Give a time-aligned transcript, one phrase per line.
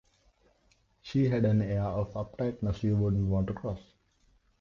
[1.03, 3.79] She had an air of uptightness you wouldn't want to cross.